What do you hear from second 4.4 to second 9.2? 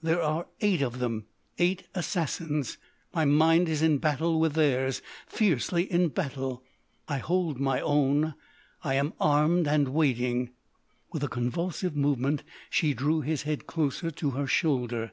theirs—fiercely in battle.... I hold my own! I am